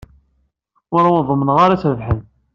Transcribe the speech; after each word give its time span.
Ur 0.95 1.01
awen-ḍemmneɣ 1.07 1.57
ad 1.59 1.79
trebḥem. 1.81 2.21